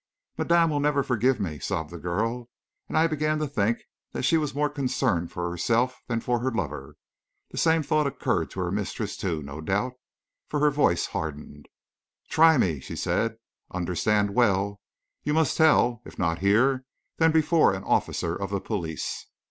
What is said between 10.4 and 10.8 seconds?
for her